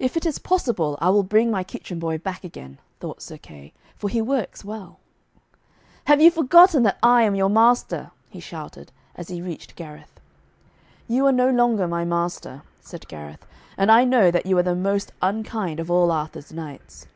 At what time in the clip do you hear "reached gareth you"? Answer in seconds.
9.40-11.24